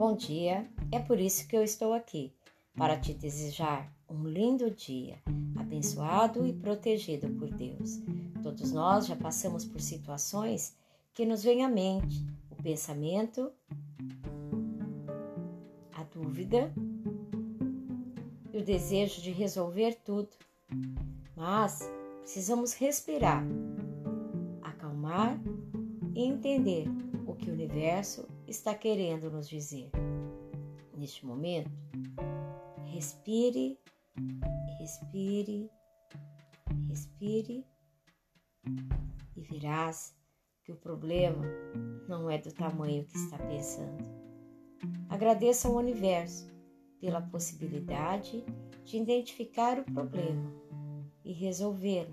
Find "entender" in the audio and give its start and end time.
26.24-26.86